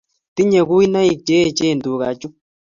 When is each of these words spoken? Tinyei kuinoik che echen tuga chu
Tinyei 0.35 0.67
kuinoik 0.69 1.19
che 1.27 1.35
echen 1.47 1.77
tuga 1.83 2.09
chu 2.19 2.27